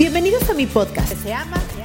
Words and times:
Bienvenidos 0.00 0.48
a 0.48 0.54
mi 0.54 0.64
podcast. 0.64 1.12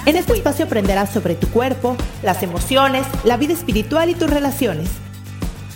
En 0.06 0.16
este 0.16 0.32
espacio 0.32 0.64
aprenderás 0.64 1.10
sobre 1.10 1.36
tu 1.36 1.50
cuerpo, 1.50 1.98
las 2.24 2.44
emociones, 2.44 3.06
la 3.26 3.36
vida 3.36 3.52
espiritual 3.52 4.10
y 4.10 4.16
tus 4.16 4.30
relaciones. 4.30 4.90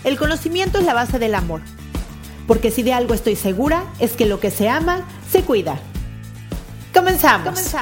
El 0.06 0.18
conocimiento 0.18 0.80
es 0.80 0.86
la 0.86 0.94
base 0.94 1.20
del 1.20 1.36
amor. 1.36 1.60
Porque 2.48 2.72
si 2.72 2.82
de 2.82 2.94
algo 2.94 3.14
estoy 3.14 3.36
segura, 3.36 3.84
es 4.00 4.14
que 4.14 4.26
lo 4.26 4.40
que 4.40 4.52
se 4.52 4.70
ama, 4.70 5.06
se 5.30 5.42
cuida. 5.42 5.82
Comenzamos. 6.94 7.76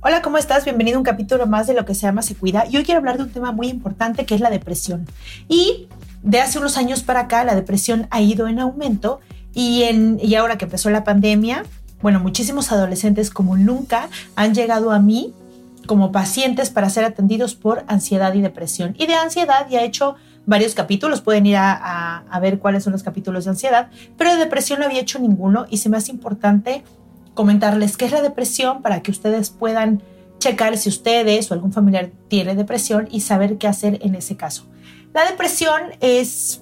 Hola, 0.00 0.22
¿cómo 0.22 0.38
estás? 0.38 0.64
Bienvenido 0.64 0.98
a 0.98 1.00
un 1.00 1.04
capítulo 1.04 1.48
más 1.48 1.66
de 1.66 1.74
lo 1.74 1.84
que 1.84 1.96
se 1.96 2.06
ama, 2.06 2.22
se 2.22 2.36
cuida. 2.36 2.66
Y 2.70 2.76
hoy 2.76 2.84
quiero 2.84 3.00
hablar 3.00 3.16
de 3.16 3.24
un 3.24 3.30
tema 3.30 3.50
muy 3.50 3.66
importante 3.66 4.24
que 4.26 4.36
es 4.36 4.40
la 4.40 4.50
depresión. 4.50 5.08
Y 5.48 5.88
de 6.22 6.40
hace 6.40 6.60
unos 6.60 6.76
años 6.76 7.02
para 7.02 7.22
acá, 7.22 7.42
la 7.42 7.56
depresión 7.56 8.06
ha 8.10 8.20
ido 8.20 8.46
en 8.46 8.60
aumento 8.60 9.18
y, 9.56 9.84
en, 9.84 10.20
y 10.22 10.34
ahora 10.34 10.58
que 10.58 10.66
empezó 10.66 10.90
la 10.90 11.02
pandemia, 11.02 11.64
bueno, 12.02 12.20
muchísimos 12.20 12.70
adolescentes 12.72 13.30
como 13.30 13.56
nunca 13.56 14.10
han 14.36 14.54
llegado 14.54 14.92
a 14.92 14.98
mí 14.98 15.32
como 15.86 16.12
pacientes 16.12 16.68
para 16.68 16.90
ser 16.90 17.04
atendidos 17.04 17.54
por 17.54 17.82
ansiedad 17.88 18.34
y 18.34 18.42
depresión. 18.42 18.94
Y 18.98 19.06
de 19.06 19.14
ansiedad 19.14 19.66
ya 19.70 19.80
he 19.80 19.86
hecho 19.86 20.16
varios 20.44 20.74
capítulos, 20.74 21.22
pueden 21.22 21.46
ir 21.46 21.56
a, 21.56 22.38
ver 22.42 22.58
cuáles 22.58 22.84
son 22.84 22.92
los 22.92 23.02
capítulos 23.02 23.44
de 23.44 23.52
ansiedad, 23.52 23.88
pero 24.18 24.32
de 24.32 24.36
depresión 24.36 24.80
no 24.80 24.84
había 24.84 25.00
hecho 25.00 25.18
ninguno 25.18 25.64
y 25.70 25.78
se 25.78 25.88
me 25.88 25.96
hace 25.96 26.12
importante 26.12 26.84
comentarles 27.32 27.96
qué 27.96 28.04
es 28.04 28.12
la 28.12 28.20
depresión 28.20 28.82
para 28.82 29.00
que 29.00 29.10
ustedes 29.10 29.48
puedan 29.48 30.02
checar 30.38 30.76
si 30.76 30.90
ustedes 30.90 31.50
o 31.50 31.54
algún 31.54 31.72
familiar 31.72 32.10
tiene 32.28 32.54
depresión 32.54 33.08
y 33.10 33.20
saber 33.22 33.56
qué 33.56 33.68
hacer 33.68 34.00
en 34.02 34.16
ese 34.16 34.36
caso. 34.36 34.66
La 35.14 35.24
depresión 35.24 35.80
es 36.00 36.60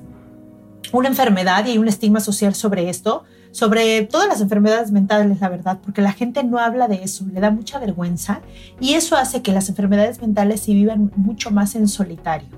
una 0.92 1.08
enfermedad 1.08 1.66
y 1.66 1.78
un 1.78 1.88
estigma 1.88 2.20
social 2.20 2.54
sobre 2.54 2.88
esto, 2.88 3.24
sobre 3.50 4.02
todas 4.02 4.28
las 4.28 4.40
enfermedades 4.40 4.90
mentales, 4.90 5.40
la 5.40 5.48
verdad, 5.48 5.78
porque 5.82 6.02
la 6.02 6.12
gente 6.12 6.42
no 6.42 6.58
habla 6.58 6.88
de 6.88 7.02
eso, 7.04 7.24
le 7.32 7.40
da 7.40 7.50
mucha 7.50 7.78
vergüenza 7.78 8.40
y 8.80 8.94
eso 8.94 9.16
hace 9.16 9.42
que 9.42 9.52
las 9.52 9.68
enfermedades 9.68 10.20
mentales 10.20 10.60
se 10.60 10.72
vivan 10.72 11.12
mucho 11.16 11.50
más 11.50 11.74
en 11.74 11.88
solitario. 11.88 12.48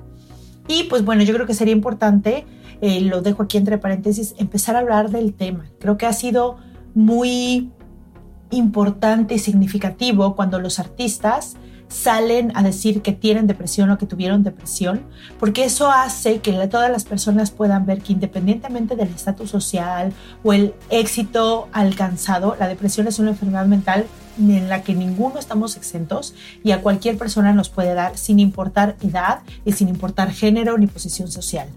Y 0.68 0.84
pues 0.84 1.04
bueno, 1.04 1.22
yo 1.22 1.34
creo 1.34 1.46
que 1.46 1.54
sería 1.54 1.74
importante, 1.74 2.46
eh, 2.80 3.00
lo 3.02 3.22
dejo 3.22 3.42
aquí 3.42 3.56
entre 3.58 3.78
paréntesis, 3.78 4.34
empezar 4.38 4.76
a 4.76 4.80
hablar 4.80 5.10
del 5.10 5.34
tema. 5.34 5.66
Creo 5.78 5.96
que 5.96 6.06
ha 6.06 6.12
sido 6.12 6.56
muy 6.94 7.70
importante 8.50 9.34
y 9.34 9.38
significativo 9.38 10.34
cuando 10.34 10.58
los 10.60 10.78
artistas 10.78 11.56
salen 11.88 12.52
a 12.54 12.62
decir 12.62 13.02
que 13.02 13.12
tienen 13.12 13.46
depresión 13.46 13.90
o 13.90 13.98
que 13.98 14.06
tuvieron 14.06 14.42
depresión, 14.42 15.02
porque 15.38 15.64
eso 15.64 15.90
hace 15.90 16.40
que 16.40 16.52
todas 16.68 16.90
las 16.90 17.04
personas 17.04 17.50
puedan 17.50 17.86
ver 17.86 18.02
que 18.02 18.12
independientemente 18.12 18.96
del 18.96 19.08
estatus 19.08 19.50
social 19.50 20.12
o 20.42 20.52
el 20.52 20.74
éxito 20.90 21.68
alcanzado, 21.72 22.56
la 22.58 22.68
depresión 22.68 23.06
es 23.06 23.18
una 23.18 23.30
enfermedad 23.30 23.66
mental 23.66 24.06
en 24.38 24.68
la 24.68 24.82
que 24.82 24.94
ninguno 24.94 25.38
estamos 25.38 25.76
exentos 25.76 26.34
y 26.62 26.72
a 26.72 26.82
cualquier 26.82 27.16
persona 27.16 27.52
nos 27.52 27.68
puede 27.68 27.94
dar 27.94 28.18
sin 28.18 28.38
importar 28.38 28.96
edad 29.02 29.40
y 29.64 29.72
sin 29.72 29.88
importar 29.88 30.30
género 30.30 30.76
ni 30.78 30.86
posición 30.86 31.30
social. 31.30 31.68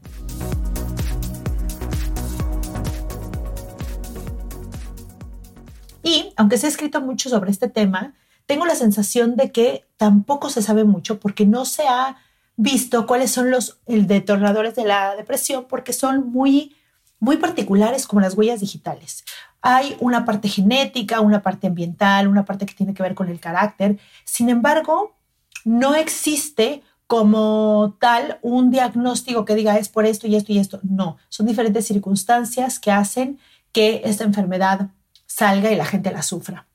Y 6.04 6.34
aunque 6.38 6.58
se 6.58 6.66
ha 6.66 6.70
escrito 6.70 7.02
mucho 7.02 7.30
sobre 7.30 7.52
este 7.52 7.70
tema, 7.70 8.14
tengo 8.50 8.66
la 8.66 8.74
sensación 8.74 9.36
de 9.36 9.52
que 9.52 9.86
tampoco 9.96 10.50
se 10.50 10.64
sabe 10.64 10.84
mucho 10.84 11.20
porque 11.20 11.46
no 11.46 11.66
se 11.66 11.88
ha 11.88 12.18
visto 12.56 13.06
cuáles 13.06 13.30
son 13.30 13.52
los 13.52 13.78
detonadores 13.86 14.74
de 14.74 14.86
la 14.86 15.16
depresión 15.16 15.68
porque 15.70 15.94
son 15.94 16.32
muy 16.32 16.76
muy 17.20 17.38
particulares 17.38 18.08
como 18.08 18.22
las 18.22 18.34
huellas 18.34 18.60
digitales. 18.60 19.24
Hay 19.62 19.96
una 20.00 20.26
parte 20.26 20.50
genética, 20.50 21.22
una 21.22 21.44
parte 21.44 21.68
ambiental, 21.68 22.28
una 22.28 22.46
parte 22.46 22.66
que 22.66 22.74
tiene 22.74 22.96
que 22.96 23.04
ver 23.04 23.14
con 23.14 23.30
el 23.30 23.40
carácter. 23.40 24.00
Sin 24.26 24.50
embargo, 24.50 25.16
no 25.64 25.94
existe 25.94 26.82
como 27.06 27.98
tal 28.00 28.40
un 28.42 28.72
diagnóstico 28.72 29.46
que 29.46 29.54
diga 29.54 29.78
es 29.78 29.90
por 29.90 30.08
esto 30.08 30.26
y 30.26 30.36
esto 30.36 30.54
y 30.54 30.58
esto. 30.58 30.80
No, 30.82 31.18
son 31.28 31.46
diferentes 31.46 31.86
circunstancias 31.86 32.80
que 32.80 32.90
hacen 32.90 33.38
que 33.72 34.02
esta 34.06 34.24
enfermedad 34.24 34.90
salga 35.28 35.72
y 35.72 35.76
la 35.76 35.86
gente 35.86 36.10
la 36.10 36.24
sufra. 36.24 36.66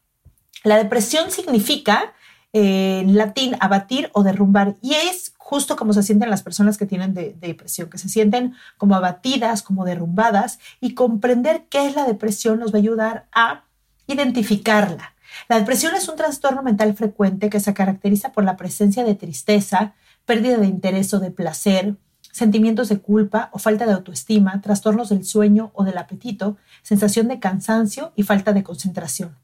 La 0.64 0.78
depresión 0.78 1.30
significa 1.30 2.14
eh, 2.54 3.00
en 3.00 3.16
latín 3.16 3.54
abatir 3.60 4.10
o 4.14 4.22
derrumbar 4.22 4.76
y 4.80 4.94
es 4.94 5.34
justo 5.36 5.76
como 5.76 5.92
se 5.92 6.02
sienten 6.02 6.30
las 6.30 6.42
personas 6.42 6.78
que 6.78 6.86
tienen 6.86 7.12
depresión, 7.12 7.90
que 7.90 7.98
se 7.98 8.08
sienten 8.08 8.54
como 8.78 8.94
abatidas, 8.94 9.62
como 9.62 9.84
derrumbadas 9.84 10.58
y 10.80 10.94
comprender 10.94 11.66
qué 11.68 11.86
es 11.86 11.94
la 11.94 12.06
depresión 12.06 12.60
nos 12.60 12.72
va 12.72 12.78
a 12.78 12.80
ayudar 12.80 13.26
a 13.32 13.64
identificarla. 14.06 15.14
La 15.48 15.58
depresión 15.58 15.94
es 15.94 16.08
un 16.08 16.16
trastorno 16.16 16.62
mental 16.62 16.94
frecuente 16.94 17.50
que 17.50 17.60
se 17.60 17.74
caracteriza 17.74 18.32
por 18.32 18.44
la 18.44 18.56
presencia 18.56 19.04
de 19.04 19.14
tristeza, 19.14 19.94
pérdida 20.24 20.56
de 20.56 20.66
interés 20.66 21.12
o 21.12 21.20
de 21.20 21.30
placer, 21.30 21.96
sentimientos 22.32 22.88
de 22.88 23.00
culpa 23.00 23.50
o 23.52 23.58
falta 23.58 23.84
de 23.84 23.92
autoestima, 23.92 24.60
trastornos 24.62 25.10
del 25.10 25.24
sueño 25.24 25.72
o 25.74 25.84
del 25.84 25.98
apetito, 25.98 26.56
sensación 26.82 27.28
de 27.28 27.38
cansancio 27.38 28.12
y 28.16 28.22
falta 28.22 28.54
de 28.54 28.62
concentración. 28.62 29.36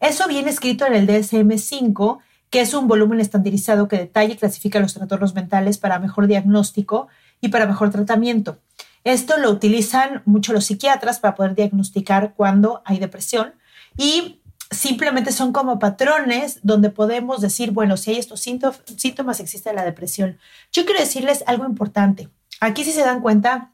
Eso 0.00 0.26
viene 0.26 0.50
escrito 0.50 0.86
en 0.86 0.94
el 0.94 1.06
DSM-5, 1.06 2.18
que 2.48 2.60
es 2.60 2.74
un 2.74 2.88
volumen 2.88 3.20
estandarizado 3.20 3.86
que 3.86 3.98
detalla 3.98 4.34
y 4.34 4.36
clasifica 4.36 4.80
los 4.80 4.94
trastornos 4.94 5.34
mentales 5.34 5.78
para 5.78 5.98
mejor 5.98 6.26
diagnóstico 6.26 7.08
y 7.40 7.48
para 7.48 7.66
mejor 7.66 7.90
tratamiento. 7.90 8.58
Esto 9.04 9.38
lo 9.38 9.50
utilizan 9.50 10.22
mucho 10.24 10.52
los 10.52 10.64
psiquiatras 10.64 11.20
para 11.20 11.34
poder 11.34 11.54
diagnosticar 11.54 12.34
cuando 12.34 12.82
hay 12.84 12.98
depresión 12.98 13.54
y 13.96 14.40
simplemente 14.70 15.32
son 15.32 15.52
como 15.52 15.78
patrones 15.78 16.60
donde 16.62 16.90
podemos 16.90 17.40
decir, 17.40 17.70
bueno, 17.70 17.96
si 17.96 18.10
hay 18.10 18.18
estos 18.18 18.40
síntomas, 18.40 19.40
existe 19.40 19.72
la 19.72 19.84
depresión. 19.84 20.38
Yo 20.72 20.84
quiero 20.84 21.00
decirles 21.00 21.44
algo 21.46 21.64
importante. 21.64 22.28
Aquí 22.60 22.84
si 22.84 22.92
se 22.92 23.00
dan 23.00 23.20
cuenta, 23.20 23.72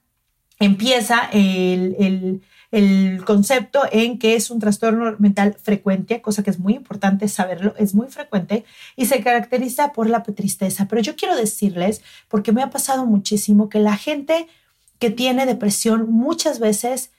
empieza 0.59 1.29
el 1.33 1.97
el 1.99 2.43
concepto 3.25 3.83
en 3.91 4.19
que 4.19 4.35
es 4.35 4.51
un 4.51 4.59
trastorno 4.59 5.17
mental 5.19 5.57
frecuente, 5.63 6.21
cosa 6.21 6.43
que 6.43 6.51
es 6.51 6.59
muy 6.59 6.75
importante 6.75 7.29
saberlo, 7.29 7.75
es 7.79 7.95
muy 7.95 8.09
frecuente 8.09 8.65
y 8.97 9.07
se 9.07 9.23
caracteriza 9.23 9.93
por 9.93 10.09
la 10.09 10.23
tristeza. 10.23 10.87
Pero 10.89 11.03
yo 11.03 11.17
quiero 11.17 11.37
decirles, 11.37 12.03
porque 12.29 12.53
me 12.53 12.63
ha 12.63 12.71
pasado 12.71 13.07
muchísimo, 13.07 13.69
que 13.69 13.79
la 13.79 13.97
gente 13.97 14.49
que 14.99 15.11
tiene 15.11 15.47
depresión 15.47 16.11
muchas 16.11 16.59
veces 16.59 17.11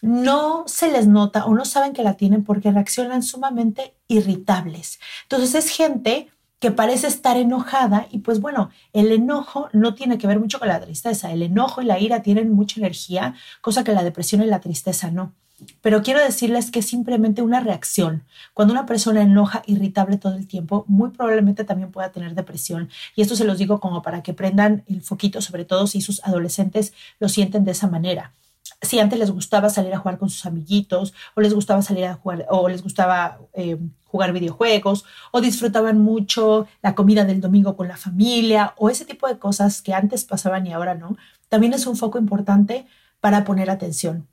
no 0.00 0.64
se 0.66 0.92
les 0.92 1.06
nota 1.06 1.44
o 1.46 1.54
no 1.54 1.64
saben 1.64 1.92
que 1.92 2.04
la 2.04 2.16
tienen 2.16 2.44
porque 2.44 2.70
reaccionan 2.70 3.22
sumamente 3.22 3.94
irritables. 4.06 5.00
Entonces 5.24 5.54
es 5.54 5.70
gente 5.70 6.28
que 6.60 6.70
parece 6.70 7.06
estar 7.06 7.36
enojada 7.36 8.08
y 8.10 8.18
pues 8.18 8.40
bueno, 8.40 8.70
el 8.92 9.12
enojo 9.12 9.68
no 9.72 9.94
tiene 9.94 10.18
que 10.18 10.26
ver 10.26 10.40
mucho 10.40 10.58
con 10.58 10.68
la 10.68 10.80
tristeza, 10.80 11.32
el 11.32 11.42
enojo 11.42 11.82
y 11.82 11.84
la 11.84 11.98
ira 11.98 12.22
tienen 12.22 12.52
mucha 12.52 12.80
energía, 12.80 13.34
cosa 13.60 13.84
que 13.84 13.92
la 13.92 14.02
depresión 14.02 14.42
y 14.42 14.46
la 14.46 14.60
tristeza 14.60 15.10
no. 15.10 15.34
Pero 15.80 16.02
quiero 16.02 16.20
decirles 16.20 16.70
que 16.70 16.78
es 16.78 16.86
simplemente 16.86 17.42
una 17.42 17.58
reacción. 17.58 18.22
Cuando 18.54 18.72
una 18.72 18.86
persona 18.86 19.22
enoja 19.22 19.62
irritable 19.66 20.16
todo 20.16 20.34
el 20.34 20.46
tiempo, 20.46 20.84
muy 20.86 21.10
probablemente 21.10 21.64
también 21.64 21.90
pueda 21.90 22.12
tener 22.12 22.34
depresión. 22.34 22.88
Y 23.16 23.22
esto 23.22 23.34
se 23.34 23.44
los 23.44 23.58
digo 23.58 23.80
como 23.80 24.00
para 24.02 24.22
que 24.22 24.34
prendan 24.34 24.84
el 24.86 25.02
foquito, 25.02 25.42
sobre 25.42 25.64
todo 25.64 25.88
si 25.88 26.00
sus 26.00 26.24
adolescentes 26.24 26.92
lo 27.18 27.28
sienten 27.28 27.64
de 27.64 27.72
esa 27.72 27.88
manera 27.88 28.34
si 28.80 29.00
antes 29.00 29.18
les 29.18 29.30
gustaba 29.30 29.70
salir 29.70 29.92
a 29.92 29.98
jugar 29.98 30.18
con 30.18 30.30
sus 30.30 30.46
amiguitos, 30.46 31.12
o 31.34 31.40
les 31.40 31.54
gustaba 31.54 31.82
salir 31.82 32.04
a 32.04 32.14
jugar, 32.14 32.46
o 32.48 32.68
les 32.68 32.82
gustaba 32.82 33.38
eh, 33.54 33.78
jugar 34.06 34.32
videojuegos, 34.32 35.04
o 35.32 35.40
disfrutaban 35.40 35.98
mucho 35.98 36.66
la 36.82 36.94
comida 36.94 37.24
del 37.24 37.40
domingo 37.40 37.76
con 37.76 37.88
la 37.88 37.96
familia, 37.96 38.74
o 38.76 38.88
ese 38.88 39.04
tipo 39.04 39.26
de 39.26 39.38
cosas 39.38 39.82
que 39.82 39.94
antes 39.94 40.24
pasaban 40.24 40.66
y 40.66 40.72
ahora 40.72 40.94
no, 40.94 41.16
también 41.48 41.74
es 41.74 41.86
un 41.86 41.96
foco 41.96 42.18
importante 42.18 42.86
para 43.20 43.44
poner 43.44 43.68
atención. 43.68 44.28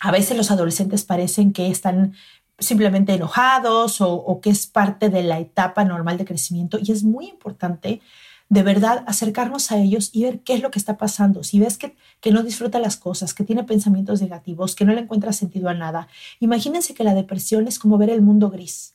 A 0.00 0.10
veces 0.10 0.36
los 0.36 0.50
adolescentes 0.50 1.04
parecen 1.04 1.52
que 1.52 1.70
están 1.70 2.14
simplemente 2.58 3.12
enojados 3.12 4.00
o, 4.00 4.12
o 4.14 4.40
que 4.40 4.50
es 4.50 4.66
parte 4.66 5.10
de 5.10 5.22
la 5.22 5.38
etapa 5.38 5.84
normal 5.84 6.16
de 6.16 6.24
crecimiento 6.24 6.78
y 6.80 6.92
es 6.92 7.02
muy 7.02 7.28
importante 7.28 8.00
de 8.48 8.62
verdad 8.62 9.04
acercarnos 9.06 9.72
a 9.72 9.78
ellos 9.78 10.10
y 10.12 10.22
ver 10.22 10.40
qué 10.40 10.54
es 10.54 10.62
lo 10.62 10.70
que 10.70 10.78
está 10.78 10.96
pasando. 10.96 11.42
Si 11.42 11.58
ves 11.58 11.78
que, 11.78 11.96
que 12.20 12.30
no 12.30 12.42
disfruta 12.42 12.78
las 12.78 12.96
cosas, 12.96 13.34
que 13.34 13.44
tiene 13.44 13.64
pensamientos 13.64 14.22
negativos, 14.22 14.76
que 14.76 14.84
no 14.84 14.92
le 14.92 15.00
encuentra 15.00 15.32
sentido 15.32 15.68
a 15.68 15.74
nada, 15.74 16.08
imagínense 16.38 16.94
que 16.94 17.04
la 17.04 17.14
depresión 17.14 17.66
es 17.66 17.78
como 17.78 17.98
ver 17.98 18.10
el 18.10 18.22
mundo 18.22 18.50
gris. 18.50 18.94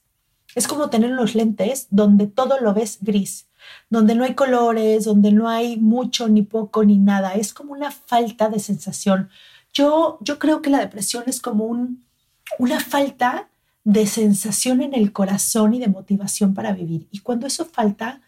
Es 0.56 0.68
como 0.68 0.90
tener 0.90 1.12
los 1.12 1.36
lentes 1.36 1.88
donde 1.92 2.28
todo 2.28 2.60
lo 2.60 2.74
ves 2.74 3.00
gris, 3.02 3.48
donde 3.90 4.16
no 4.16 4.24
hay 4.24 4.36
colores, 4.36 5.06
donde 5.06 5.32
no 5.32 5.48
hay 5.48 5.78
mucho, 5.78 6.28
ni 6.28 6.42
poco, 6.42 6.84
ni 6.84 6.98
nada. 6.98 7.34
Es 7.34 7.54
como 7.54 7.74
una 7.74 7.92
falta 7.92 8.50
de 8.50 8.60
sensación. 8.60 9.30
Yo, 9.74 10.18
yo 10.22 10.40
creo 10.40 10.62
que 10.62 10.70
la 10.70 10.80
depresión 10.80 11.24
es 11.28 11.42
como 11.42 11.66
un, 11.66 12.04
una 12.60 12.80
falta 12.80 13.50
de 13.84 14.06
sensación 14.06 14.82
en 14.82 14.94
el 14.94 15.12
corazón 15.12 15.74
y 15.74 15.80
de 15.80 15.88
motivación 15.88 16.54
para 16.54 16.74
vivir. 16.74 17.08
Y 17.12 17.20
cuando 17.20 17.48
eso 17.48 17.66
falta, 17.66 18.22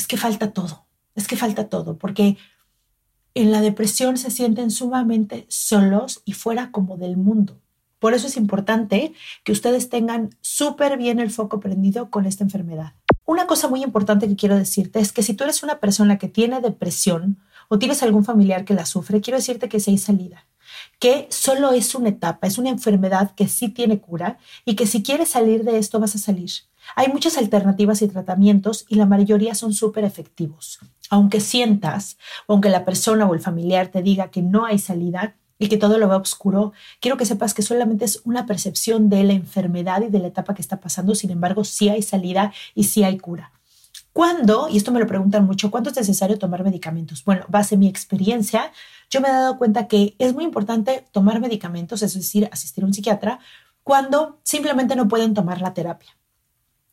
es 0.00 0.06
que 0.06 0.16
falta 0.16 0.52
todo, 0.52 0.86
es 1.14 1.28
que 1.28 1.36
falta 1.36 1.68
todo, 1.68 1.98
porque 1.98 2.38
en 3.34 3.52
la 3.52 3.60
depresión 3.60 4.16
se 4.16 4.30
sienten 4.30 4.70
sumamente 4.70 5.44
solos 5.50 6.22
y 6.24 6.32
fuera 6.32 6.70
como 6.72 6.96
del 6.96 7.18
mundo. 7.18 7.60
Por 7.98 8.14
eso 8.14 8.26
es 8.26 8.38
importante 8.38 9.12
que 9.44 9.52
ustedes 9.52 9.90
tengan 9.90 10.30
súper 10.40 10.96
bien 10.96 11.20
el 11.20 11.30
foco 11.30 11.60
prendido 11.60 12.08
con 12.08 12.24
esta 12.24 12.44
enfermedad. 12.44 12.94
Una 13.26 13.46
cosa 13.46 13.68
muy 13.68 13.84
importante 13.84 14.26
que 14.26 14.36
quiero 14.36 14.56
decirte 14.56 15.00
es 15.00 15.12
que 15.12 15.22
si 15.22 15.34
tú 15.34 15.44
eres 15.44 15.62
una 15.62 15.80
persona 15.80 16.16
que 16.16 16.28
tiene 16.28 16.62
depresión 16.62 17.38
o 17.68 17.78
tienes 17.78 18.02
algún 18.02 18.24
familiar 18.24 18.64
que 18.64 18.72
la 18.72 18.86
sufre, 18.86 19.20
quiero 19.20 19.36
decirte 19.36 19.68
que 19.68 19.80
si 19.80 19.90
hay 19.90 19.98
salida, 19.98 20.46
que 20.98 21.28
solo 21.30 21.72
es 21.72 21.94
una 21.94 22.08
etapa, 22.08 22.46
es 22.46 22.56
una 22.56 22.70
enfermedad 22.70 23.34
que 23.34 23.48
sí 23.48 23.68
tiene 23.68 24.00
cura 24.00 24.38
y 24.64 24.76
que 24.76 24.86
si 24.86 25.02
quieres 25.02 25.28
salir 25.28 25.62
de 25.62 25.76
esto 25.76 26.00
vas 26.00 26.14
a 26.14 26.18
salir. 26.18 26.69
Hay 26.96 27.08
muchas 27.08 27.36
alternativas 27.36 28.02
y 28.02 28.08
tratamientos 28.08 28.86
y 28.88 28.96
la 28.96 29.06
mayoría 29.06 29.54
son 29.54 29.72
súper 29.72 30.04
efectivos. 30.04 30.78
Aunque 31.08 31.40
sientas, 31.40 32.18
o 32.46 32.52
aunque 32.54 32.70
la 32.70 32.84
persona 32.84 33.26
o 33.26 33.34
el 33.34 33.40
familiar 33.40 33.88
te 33.88 34.02
diga 34.02 34.30
que 34.30 34.42
no 34.42 34.64
hay 34.64 34.78
salida 34.78 35.36
y 35.58 35.68
que 35.68 35.76
todo 35.76 35.98
lo 35.98 36.08
va 36.08 36.16
oscuro, 36.16 36.72
quiero 37.00 37.16
que 37.16 37.26
sepas 37.26 37.52
que 37.52 37.62
solamente 37.62 38.04
es 38.04 38.20
una 38.24 38.46
percepción 38.46 39.08
de 39.08 39.24
la 39.24 39.34
enfermedad 39.34 40.02
y 40.02 40.08
de 40.08 40.18
la 40.18 40.28
etapa 40.28 40.54
que 40.54 40.62
está 40.62 40.80
pasando. 40.80 41.14
Sin 41.14 41.30
embargo, 41.30 41.64
sí 41.64 41.88
hay 41.88 42.02
salida 42.02 42.52
y 42.74 42.84
sí 42.84 43.04
hay 43.04 43.18
cura. 43.18 43.52
¿Cuándo? 44.12 44.68
Y 44.68 44.76
esto 44.76 44.90
me 44.90 44.98
lo 44.98 45.06
preguntan 45.06 45.46
mucho, 45.46 45.70
¿cuándo 45.70 45.90
es 45.90 45.96
necesario 45.96 46.38
tomar 46.38 46.64
medicamentos? 46.64 47.24
Bueno, 47.24 47.44
base 47.48 47.76
mi 47.76 47.88
experiencia, 47.88 48.72
yo 49.08 49.20
me 49.20 49.28
he 49.28 49.32
dado 49.32 49.56
cuenta 49.56 49.86
que 49.86 50.14
es 50.18 50.34
muy 50.34 50.44
importante 50.44 51.06
tomar 51.12 51.40
medicamentos, 51.40 52.02
es 52.02 52.14
decir, 52.14 52.48
asistir 52.50 52.82
a 52.82 52.86
un 52.86 52.94
psiquiatra, 52.94 53.38
cuando 53.84 54.40
simplemente 54.42 54.96
no 54.96 55.08
pueden 55.08 55.32
tomar 55.34 55.60
la 55.60 55.74
terapia. 55.74 56.16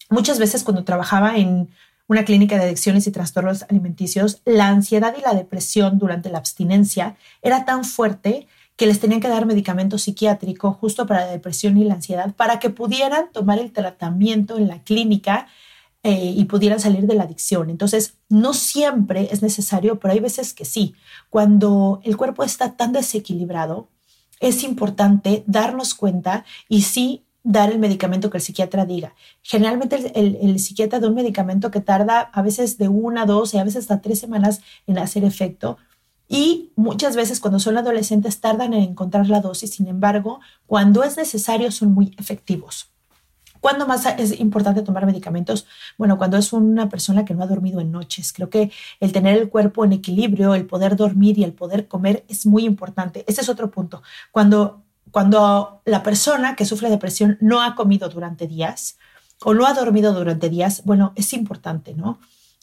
Muchas 0.09 0.39
veces 0.39 0.63
cuando 0.63 0.83
trabajaba 0.83 1.37
en 1.37 1.69
una 2.07 2.23
clínica 2.23 2.57
de 2.57 2.63
adicciones 2.63 3.05
y 3.07 3.11
trastornos 3.11 3.63
alimenticios, 3.63 4.41
la 4.45 4.67
ansiedad 4.67 5.15
y 5.17 5.21
la 5.21 5.33
depresión 5.33 5.99
durante 5.99 6.29
la 6.29 6.37
abstinencia 6.37 7.17
era 7.41 7.65
tan 7.65 7.83
fuerte 7.83 8.47
que 8.77 8.85
les 8.85 8.99
tenían 8.99 9.19
que 9.19 9.27
dar 9.27 9.45
medicamento 9.45 9.97
psiquiátrico 9.97 10.71
justo 10.71 11.07
para 11.07 11.25
la 11.25 11.31
depresión 11.31 11.77
y 11.77 11.83
la 11.83 11.95
ansiedad 11.95 12.33
para 12.35 12.59
que 12.59 12.69
pudieran 12.69 13.31
tomar 13.33 13.59
el 13.59 13.73
tratamiento 13.73 14.57
en 14.57 14.67
la 14.67 14.83
clínica 14.83 15.47
eh, 16.03 16.33
y 16.35 16.45
pudieran 16.45 16.79
salir 16.79 17.07
de 17.07 17.15
la 17.15 17.23
adicción. 17.23 17.69
Entonces, 17.69 18.13
no 18.29 18.53
siempre 18.53 19.29
es 19.31 19.41
necesario, 19.41 19.99
pero 19.99 20.13
hay 20.13 20.19
veces 20.19 20.53
que 20.53 20.63
sí. 20.63 20.95
Cuando 21.29 21.99
el 22.03 22.15
cuerpo 22.15 22.43
está 22.43 22.77
tan 22.77 22.93
desequilibrado, 22.93 23.89
es 24.39 24.63
importante 24.63 25.43
darnos 25.47 25.95
cuenta 25.95 26.45
y 26.69 26.83
sí 26.83 27.25
dar 27.47 27.71
el 27.71 27.79
medicamento 27.79 28.29
que 28.29 28.39
el 28.39 28.43
psiquiatra 28.43 28.85
diga. 28.85 29.15
Generalmente 29.41 30.11
el, 30.15 30.59
psiquiatra 30.59 30.99
da 30.99 31.07
un 31.07 31.15
medicamento 31.15 31.71
que 31.71 31.79
tarda 31.79 32.19
a 32.19 32.41
veces 32.41 32.77
de 32.77 32.89
una, 32.89 33.25
dos 33.25 33.53
y 33.53 33.57
a 33.57 33.63
veces 33.63 33.83
hasta 33.83 34.01
tres 34.01 34.19
semanas 34.19 34.61
en 34.85 34.97
hacer 34.97 35.23
efecto. 35.23 35.77
Y 36.27 36.73
muchas 36.75 37.15
veces 37.15 37.39
cuando 37.39 37.59
son 37.59 37.77
adolescentes 37.77 38.41
tardan 38.41 38.73
en 38.73 38.83
encontrar 38.83 39.29
la 39.29 39.39
dosis, 39.39 39.71
sin 39.71 39.87
embargo, 39.87 40.41
cuando 40.65 41.05
es 41.05 41.15
necesario 41.15 41.71
son 41.71 41.93
muy 41.93 42.13
efectivos. 42.19 42.91
¿Cuándo 43.61 43.87
más 43.87 44.05
es 44.05 44.37
importante 44.41 44.81
tomar 44.81 45.05
medicamentos? 45.05 45.65
Bueno, 45.97 46.17
cuando 46.17 46.35
es 46.35 46.51
una 46.51 46.89
persona 46.89 47.23
que 47.23 47.33
no 47.33 47.43
ha 47.43 47.47
dormido 47.47 47.79
en 47.79 47.91
noches. 47.91 48.33
Creo 48.33 48.49
que 48.49 48.71
el 48.99 49.13
tener 49.13 49.37
el 49.37 49.49
cuerpo 49.49 49.85
en 49.85 49.93
equilibrio, 49.93 50.53
el 50.53 50.65
poder 50.65 50.97
dormir 50.97 51.39
y 51.39 51.45
el 51.45 51.53
poder 51.53 51.87
comer 51.87 52.25
es 52.27 52.45
muy 52.45 52.65
importante. 52.65 53.23
Ese 53.25 53.39
es 53.39 53.47
otro 53.49 53.71
punto. 53.71 54.03
Cuando 54.31 54.83
cuando 55.11 55.81
la 55.85 56.03
persona 56.03 56.55
que 56.55 56.65
sufre 56.65 56.89
depresión 56.89 57.37
no 57.41 57.61
ha 57.61 57.75
comido 57.75 58.09
durante 58.09 58.47
días 58.47 58.97
o 59.43 59.53
no 59.53 59.65
ha 59.65 59.73
dormido 59.73 60.13
durante 60.13 60.49
días, 60.49 60.83
bueno, 60.85 61.13
es 61.15 61.33
importante, 61.33 61.93
¿no? 61.93 62.19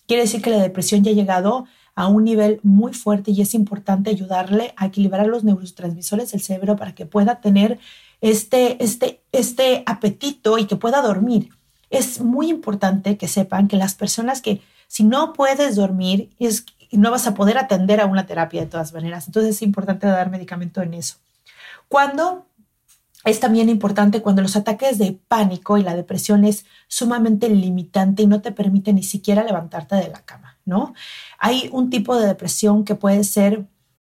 Quiere 0.07 0.23
decir 0.23 0.43
que 0.43 0.51
la 0.51 0.61
depresión 0.61 1.03
ya 1.03 1.11
ha 1.11 1.15
llegado 1.15 1.67
a 1.95 2.09
un 2.09 2.25
nivel 2.25 2.61
muy 2.63 2.93
fuerte 2.93 3.31
y 3.31 3.41
es 3.41 3.55
importante 3.55 4.11
ayudarle 4.11 4.75
a 4.77 4.87
equilibrar 4.87 5.27
los 5.27 5.45
neurotransmisores 5.45 6.33
del 6.33 6.41
cerebro 6.41 6.77
para 6.77 6.95
que 6.95 7.07
pueda 7.07 7.41
tener 7.41 7.79
este, 8.21 8.83
este, 8.83 9.23
este 9.33 9.83
apetito 9.87 10.59
y 10.59 10.67
que 10.67 10.77
pueda 10.77 11.03
dormir. 11.03 11.51
Es 11.91 12.21
muy 12.21 12.49
importante 12.49 13.17
que 13.17 13.29
sepan 13.29 13.69
que 13.69 13.77
las 13.77 13.95
personas 13.95 14.43
que 14.43 14.61
si 14.89 15.05
no 15.05 15.33
puedes 15.33 15.77
dormir 15.77 16.31
es, 16.39 16.67
no 16.91 17.11
vas 17.11 17.27
a 17.27 17.35
poder 17.35 17.59
atender 17.59 18.01
a 18.01 18.07
una 18.07 18.27
terapia 18.27 18.61
de 18.61 18.67
todas 18.67 18.93
maneras. 18.93 19.27
Entonces 19.27 19.57
es 19.57 19.63
importante 19.63 20.07
dar 20.07 20.31
medicamento 20.31 20.83
en 20.83 20.95
eso. 20.95 21.17
Cuando 21.89 22.47
es 23.25 23.41
también 23.41 23.69
importante 23.71 24.21
cuando 24.21 24.43
los 24.43 24.55
ataques 24.55 24.99
de 24.99 25.19
pánico 25.29 25.79
y 25.79 25.83
la 25.83 25.97
depresión 25.97 26.45
es 26.45 26.67
sumamente 26.89 27.49
limitante 27.49 28.23
y 28.23 28.27
no 28.27 28.43
te 28.43 28.53
permite 28.53 28.93
ni 28.93 29.03
siquiera 29.03 29.43
levantarte 29.43 29.97
de 29.97 30.09
la 30.09 30.25
cama, 30.25 30.59
¿no? 30.67 30.95
Hay 31.39 31.71
un 31.73 31.89
tipo 31.89 32.17
de 32.17 32.27
depresión 32.27 32.85
que 32.85 32.95
puede 32.95 33.25
ser 33.25 33.67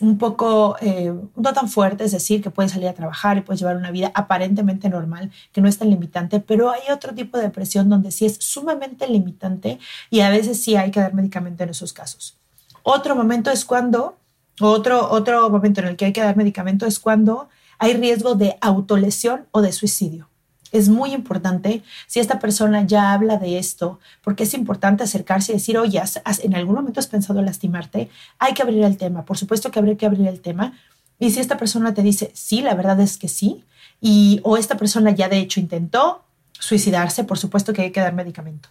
un 0.00 0.18
poco, 0.18 0.76
eh, 0.80 1.12
no 1.36 1.52
tan 1.52 1.68
fuerte, 1.68 2.04
es 2.04 2.12
decir, 2.12 2.42
que 2.42 2.50
puedes 2.50 2.72
salir 2.72 2.88
a 2.88 2.94
trabajar 2.94 3.38
y 3.38 3.40
puedes 3.40 3.60
llevar 3.60 3.76
una 3.76 3.90
vida 3.90 4.12
aparentemente 4.14 4.90
normal, 4.90 5.30
que 5.52 5.60
no 5.60 5.68
es 5.68 5.78
tan 5.78 5.88
limitante, 5.88 6.40
pero 6.40 6.70
hay 6.70 6.82
otro 6.92 7.14
tipo 7.14 7.38
de 7.38 7.44
depresión 7.44 7.88
donde 7.88 8.10
sí 8.10 8.26
es 8.26 8.36
sumamente 8.40 9.08
limitante 9.08 9.78
y 10.10 10.20
a 10.20 10.28
veces 10.28 10.62
sí 10.62 10.76
hay 10.76 10.90
que 10.90 11.00
dar 11.00 11.14
medicamento 11.14 11.64
en 11.64 11.70
esos 11.70 11.92
casos. 11.92 12.36
Otro 12.82 13.16
momento 13.16 13.50
es 13.50 13.64
cuando, 13.64 14.18
otro, 14.60 15.10
otro 15.10 15.48
momento 15.48 15.80
en 15.80 15.88
el 15.88 15.96
que 15.96 16.06
hay 16.06 16.12
que 16.12 16.22
dar 16.22 16.36
medicamento 16.36 16.86
es 16.86 17.00
cuando 17.00 17.48
hay 17.78 17.94
riesgo 17.94 18.34
de 18.34 18.58
autolesión 18.60 19.46
o 19.50 19.62
de 19.62 19.72
suicidio 19.72 20.28
es 20.72 20.88
muy 20.88 21.12
importante 21.12 21.82
si 22.06 22.20
esta 22.20 22.38
persona 22.38 22.86
ya 22.86 23.12
habla 23.12 23.36
de 23.36 23.58
esto, 23.58 24.00
porque 24.22 24.44
es 24.44 24.54
importante 24.54 25.04
acercarse 25.04 25.52
y 25.52 25.56
decir, 25.56 25.78
oye, 25.78 26.02
en 26.42 26.54
algún 26.54 26.74
momento 26.74 27.00
has 27.00 27.06
pensado 27.06 27.42
lastimarte, 27.42 28.10
hay 28.38 28.54
que 28.54 28.62
abrir 28.62 28.84
el 28.84 28.96
tema, 28.96 29.24
por 29.24 29.38
supuesto 29.38 29.70
que 29.70 29.78
habría 29.78 29.96
que 29.96 30.06
abrir 30.06 30.26
el 30.26 30.40
tema. 30.40 30.74
Y 31.18 31.30
si 31.30 31.40
esta 31.40 31.56
persona 31.56 31.94
te 31.94 32.02
dice, 32.02 32.30
sí, 32.34 32.60
la 32.62 32.74
verdad 32.74 33.00
es 33.00 33.16
que 33.16 33.28
sí, 33.28 33.64
y 34.00 34.40
o 34.42 34.56
esta 34.56 34.76
persona 34.76 35.10
ya 35.10 35.28
de 35.28 35.38
hecho 35.38 35.60
intentó 35.60 36.24
suicidarse, 36.52 37.24
por 37.24 37.38
supuesto 37.38 37.72
que 37.72 37.82
hay 37.82 37.90
que 37.92 38.00
dar 38.00 38.14
medicamento. 38.14 38.68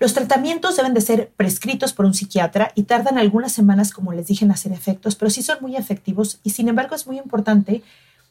Los 0.00 0.12
tratamientos 0.12 0.76
deben 0.76 0.94
de 0.94 1.00
ser 1.00 1.30
prescritos 1.36 1.92
por 1.92 2.04
un 2.04 2.14
psiquiatra 2.14 2.72
y 2.74 2.84
tardan 2.84 3.18
algunas 3.18 3.52
semanas, 3.52 3.92
como 3.92 4.12
les 4.12 4.26
dije, 4.26 4.44
en 4.44 4.50
hacer 4.50 4.72
efectos, 4.72 5.14
pero 5.14 5.30
sí 5.30 5.42
son 5.42 5.58
muy 5.60 5.76
efectivos 5.76 6.40
y 6.42 6.50
sin 6.50 6.68
embargo 6.68 6.94
es 6.94 7.06
muy 7.06 7.18
importante 7.18 7.82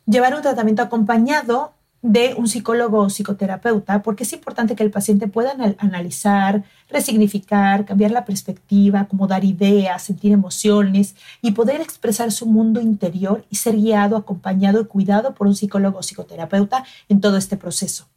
llevar 0.06 0.36
un 0.36 0.42
tratamiento 0.42 0.82
acompañado 0.82 1.74
de 2.04 2.36
un 2.38 2.50
psicólogo 2.50 3.00
o 3.00 3.10
psicoterapeuta, 3.10 4.04
porque 4.04 4.24
es 4.24 4.34
importante 4.34 4.76
que 4.76 4.84
el 4.84 4.92
paciente 4.92 5.30
pueda 5.30 5.56
analizar, 5.78 6.66
resignificar, 6.90 7.86
cambiar 7.86 8.12
la 8.12 8.26
perspectiva, 8.26 9.00
acomodar 9.00 9.46
ideas, 9.46 10.04
sentir 10.04 10.34
emociones 10.34 11.16
y 11.42 11.52
poder 11.52 11.80
expresar 11.80 12.34
su 12.34 12.46
mundo 12.46 12.82
interior 12.82 13.46
y 13.50 13.56
ser 13.56 13.78
guiado, 13.78 14.18
acompañado 14.18 14.82
y 14.82 14.86
cuidado 14.86 15.34
por 15.34 15.48
un 15.48 15.56
psicólogo 15.56 16.00
o 16.00 16.04
psicoterapeuta 16.04 16.84
en 17.08 17.22
todo 17.22 17.38
este 17.38 17.56
proceso. 17.56 18.10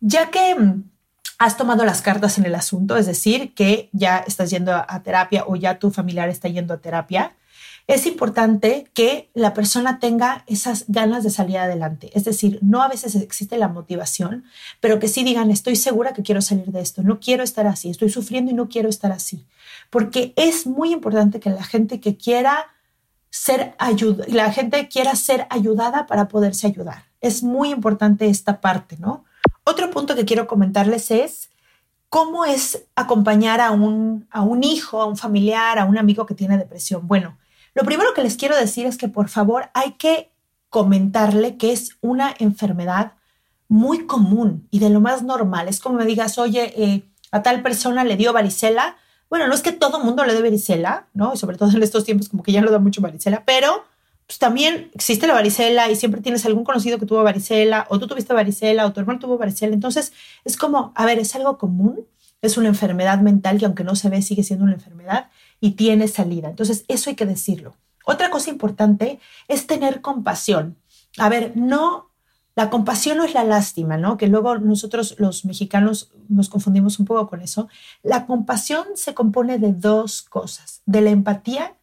Ya 0.00 0.30
que 0.30 0.54
mm, 0.54 0.84
has 1.40 1.56
tomado 1.56 1.84
las 1.84 2.00
cartas 2.00 2.38
en 2.38 2.46
el 2.46 2.54
asunto, 2.54 2.96
es 2.96 3.06
decir, 3.06 3.54
que 3.54 3.88
ya 3.92 4.18
estás 4.18 4.50
yendo 4.50 4.72
a 4.72 5.02
terapia 5.02 5.42
o 5.48 5.56
ya 5.56 5.80
tu 5.80 5.90
familiar 5.90 6.28
está 6.28 6.48
yendo 6.48 6.74
a 6.74 6.78
terapia, 6.78 7.34
es 7.88 8.04
importante 8.04 8.90
que 8.92 9.30
la 9.32 9.54
persona 9.54 9.98
tenga 9.98 10.44
esas 10.46 10.84
ganas 10.88 11.24
de 11.24 11.30
salir 11.30 11.56
adelante. 11.56 12.10
Es 12.12 12.26
decir, 12.26 12.58
no 12.60 12.82
a 12.82 12.88
veces 12.88 13.14
existe 13.16 13.56
la 13.56 13.68
motivación, 13.68 14.44
pero 14.78 14.98
que 14.98 15.08
sí 15.08 15.24
digan, 15.24 15.50
estoy 15.50 15.74
segura 15.74 16.12
que 16.12 16.22
quiero 16.22 16.42
salir 16.42 16.66
de 16.66 16.82
esto, 16.82 17.02
no 17.02 17.18
quiero 17.18 17.42
estar 17.42 17.66
así, 17.66 17.88
estoy 17.88 18.10
sufriendo 18.10 18.50
y 18.50 18.54
no 18.54 18.68
quiero 18.68 18.90
estar 18.90 19.10
así. 19.10 19.46
Porque 19.88 20.34
es 20.36 20.66
muy 20.66 20.92
importante 20.92 21.40
que 21.40 21.48
la 21.48 21.64
gente 21.64 21.98
que 21.98 22.18
quiera 22.18 22.66
ser 23.30 23.74
ayudada, 23.78 24.26
la 24.28 24.52
gente 24.52 24.86
quiera 24.88 25.16
ser 25.16 25.46
ayudada 25.48 26.06
para 26.06 26.28
poderse 26.28 26.66
ayudar. 26.66 27.04
Es 27.22 27.42
muy 27.42 27.70
importante 27.70 28.28
esta 28.28 28.60
parte, 28.60 28.98
¿no? 28.98 29.24
Otro 29.64 29.90
punto 29.90 30.14
que 30.14 30.26
quiero 30.26 30.46
comentarles 30.46 31.10
es 31.10 31.48
cómo 32.10 32.44
es 32.44 32.84
acompañar 32.96 33.62
a 33.62 33.70
un, 33.70 34.26
a 34.30 34.42
un 34.42 34.62
hijo, 34.62 35.00
a 35.00 35.06
un 35.06 35.16
familiar, 35.16 35.78
a 35.78 35.86
un 35.86 35.96
amigo 35.96 36.26
que 36.26 36.34
tiene 36.34 36.58
depresión. 36.58 37.08
Bueno, 37.08 37.38
lo 37.74 37.84
primero 37.84 38.14
que 38.14 38.22
les 38.22 38.36
quiero 38.36 38.56
decir 38.56 38.86
es 38.86 38.96
que 38.96 39.08
por 39.08 39.28
favor 39.28 39.70
hay 39.74 39.92
que 39.92 40.30
comentarle 40.68 41.56
que 41.56 41.72
es 41.72 41.96
una 42.00 42.34
enfermedad 42.38 43.12
muy 43.68 44.06
común 44.06 44.66
y 44.70 44.78
de 44.78 44.90
lo 44.90 45.00
más 45.00 45.22
normal. 45.22 45.68
Es 45.68 45.80
como 45.80 45.98
me 45.98 46.06
digas, 46.06 46.38
oye, 46.38 46.72
eh, 46.76 47.02
a 47.30 47.42
tal 47.42 47.62
persona 47.62 48.04
le 48.04 48.16
dio 48.16 48.32
varicela. 48.32 48.96
Bueno, 49.28 49.46
no 49.46 49.54
es 49.54 49.60
que 49.60 49.72
todo 49.72 50.00
mundo 50.00 50.24
le 50.24 50.34
dé 50.34 50.42
varicela, 50.42 51.06
¿no? 51.12 51.34
Y 51.34 51.36
sobre 51.36 51.58
todo 51.58 51.70
en 51.70 51.82
estos 51.82 52.04
tiempos 52.04 52.28
como 52.28 52.42
que 52.42 52.52
ya 52.52 52.62
no 52.62 52.70
da 52.70 52.78
mucho 52.78 53.00
varicela, 53.00 53.44
pero 53.44 53.84
pues 54.26 54.38
también 54.38 54.90
existe 54.94 55.26
la 55.26 55.34
varicela 55.34 55.90
y 55.90 55.96
siempre 55.96 56.20
tienes 56.20 56.44
algún 56.44 56.64
conocido 56.64 56.98
que 56.98 57.06
tuvo 57.06 57.22
varicela 57.22 57.86
o 57.88 57.98
tú 57.98 58.06
tuviste 58.06 58.34
varicela 58.34 58.86
o 58.86 58.92
tu 58.92 59.00
hermano 59.00 59.18
tuvo 59.18 59.38
varicela. 59.38 59.74
Entonces 59.74 60.12
es 60.44 60.56
como, 60.56 60.92
a 60.94 61.06
ver, 61.06 61.18
es 61.18 61.34
algo 61.34 61.58
común, 61.58 62.06
es 62.42 62.56
una 62.56 62.68
enfermedad 62.68 63.20
mental 63.20 63.58
que 63.58 63.66
aunque 63.66 63.84
no 63.84 63.96
se 63.96 64.08
ve 64.10 64.22
sigue 64.22 64.42
siendo 64.42 64.64
una 64.64 64.74
enfermedad 64.74 65.30
y 65.60 65.72
tiene 65.72 66.08
salida. 66.08 66.48
Entonces, 66.48 66.84
eso 66.88 67.10
hay 67.10 67.16
que 67.16 67.26
decirlo. 67.26 67.74
Otra 68.04 68.30
cosa 68.30 68.50
importante 68.50 69.20
es 69.48 69.66
tener 69.66 70.00
compasión. 70.00 70.76
A 71.18 71.28
ver, 71.28 71.52
no, 71.56 72.10
la 72.54 72.70
compasión 72.70 73.18
no 73.18 73.24
es 73.24 73.34
la 73.34 73.44
lástima, 73.44 73.96
¿no? 73.96 74.16
Que 74.16 74.28
luego 74.28 74.58
nosotros 74.58 75.14
los 75.18 75.44
mexicanos 75.44 76.10
nos 76.28 76.48
confundimos 76.48 76.98
un 76.98 77.06
poco 77.06 77.28
con 77.28 77.40
eso. 77.40 77.68
La 78.02 78.26
compasión 78.26 78.84
se 78.94 79.14
compone 79.14 79.58
de 79.58 79.72
dos 79.72 80.22
cosas, 80.22 80.82
de 80.86 81.00
la 81.00 81.10
empatía 81.10 81.76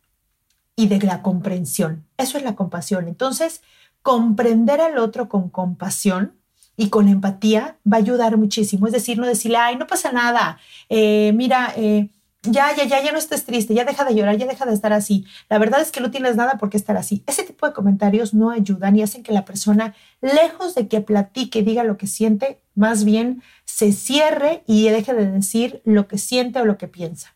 y 0.75 0.87
de 0.87 0.99
la 0.99 1.21
comprensión. 1.21 2.05
Eso 2.17 2.37
es 2.37 2.43
la 2.43 2.55
compasión. 2.55 3.07
Entonces, 3.07 3.61
comprender 4.01 4.81
al 4.81 4.97
otro 4.97 5.29
con 5.29 5.49
compasión 5.49 6.33
y 6.77 6.89
con 6.89 7.07
empatía 7.07 7.77
va 7.89 7.97
a 7.97 8.01
ayudar 8.01 8.37
muchísimo. 8.37 8.87
Es 8.87 8.93
decir, 8.93 9.17
no 9.17 9.25
decirle, 9.25 9.57
ay, 9.57 9.77
no 9.77 9.87
pasa 9.87 10.11
nada, 10.11 10.59
eh, 10.89 11.31
mira, 11.33 11.73
eh, 11.77 12.09
ya, 12.45 12.75
ya, 12.75 12.85
ya, 12.85 13.03
ya 13.03 13.11
no 13.11 13.17
estés 13.17 13.45
triste, 13.45 13.73
ya 13.73 13.85
deja 13.85 14.03
de 14.05 14.15
llorar, 14.15 14.37
ya 14.37 14.45
deja 14.45 14.65
de 14.65 14.73
estar 14.73 14.93
así. 14.93 15.25
La 15.49 15.57
verdad 15.57 15.81
es 15.81 15.91
que 15.91 16.01
no 16.01 16.11
tienes 16.11 16.35
nada 16.35 16.57
por 16.57 16.69
qué 16.69 16.77
estar 16.77 16.97
así. 16.97 17.23
Ese 17.27 17.43
tipo 17.43 17.67
de 17.67 17.73
comentarios 17.73 18.33
no 18.33 18.51
ayudan 18.51 18.95
y 18.95 19.03
hacen 19.03 19.23
que 19.23 19.33
la 19.33 19.45
persona, 19.45 19.95
lejos 20.21 20.75
de 20.75 20.87
que 20.87 21.01
platique, 21.01 21.63
diga 21.63 21.83
lo 21.83 21.97
que 21.97 22.07
siente, 22.07 22.61
más 22.75 23.05
bien 23.05 23.43
se 23.65 23.91
cierre 23.91 24.63
y 24.67 24.89
deje 24.89 25.13
de 25.13 25.31
decir 25.31 25.81
lo 25.85 26.07
que 26.07 26.17
siente 26.17 26.59
o 26.59 26.65
lo 26.65 26.77
que 26.77 26.87
piensa. 26.87 27.35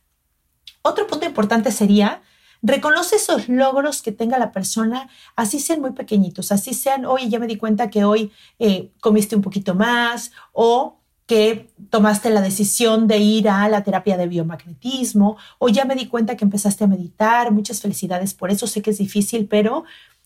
Otro 0.82 1.08
punto 1.08 1.25
importante 1.25 1.72
sería 1.72 2.22
Reconoce 2.62 3.16
esos 3.16 3.48
logros 3.48 4.01
que 4.01 4.12
tenga 4.12 4.38
la 4.38 4.51
persona, 4.51 5.08
así 5.38 5.60
sean 5.60 5.80
muy 5.80 5.92
pequeñitos, 5.92 6.51
así 6.51 6.74
sean, 6.74 7.06
oye, 7.06 7.30
ya 7.30 7.39
me 7.39 7.48
di 7.48 7.56
cuenta 7.56 7.89
que 7.89 8.04
hoy 8.04 8.34
eh, 8.60 8.92
comiste 9.00 9.36
un 9.36 9.42
poquito 9.42 9.75
más 9.75 10.32
o 10.51 10.99
que 11.29 11.69
tomaste 11.91 12.31
la 12.31 12.41
decisión 12.41 13.07
de 13.07 13.19
ir 13.19 13.50
a 13.50 13.69
la 13.69 13.83
terapia 13.83 14.17
de 14.17 14.25
biomagnetismo 14.25 15.38
o 15.59 15.69
ya 15.69 15.86
me 15.86 15.93
di 15.93 16.07
cuenta 16.07 16.36
que 16.36 16.43
empezaste 16.43 16.86
a 16.86 16.88
meditar, 16.88 17.51
muchas 17.51 17.81
felicidades 17.81 18.33
por 18.33 18.50
eso, 18.50 18.65
sé 18.65 18.81
que 18.81 18.89
es 18.89 18.98
difícil, 18.98 19.45
pero 19.48 19.83